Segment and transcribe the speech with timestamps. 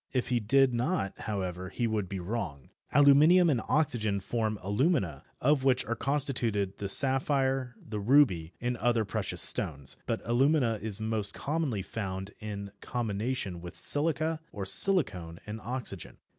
[0.13, 2.71] If he did not, however, he would be wrong.
[2.91, 9.05] Aluminium and oxygen form alumina, of which are constituted the sapphire, the ruby and other
[9.05, 15.61] precious stones, but alumina is most commonly found in combination with silica, or silicon and
[15.61, 16.17] oxygen.